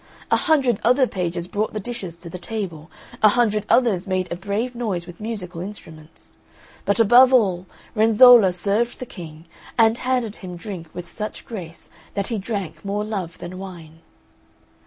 [0.31, 2.89] A hundred other pages brought the dishes to the table.
[3.21, 6.37] A hundred others made a brave noise with musical instruments.
[6.85, 9.45] But, above all, Renzolla served the King
[9.77, 13.99] and handed him drink with such grace that he drank more love than wine.